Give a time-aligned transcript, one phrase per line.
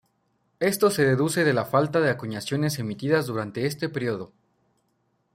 [0.59, 4.33] Esto se deduce de la falta de acuñaciones emitidas durante este período.